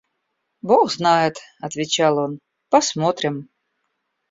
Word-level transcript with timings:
«Бог 0.63 0.89
знает,– 0.91 1.35
отвечал 1.59 2.17
он,– 2.17 2.39
посмотрим. 2.71 3.49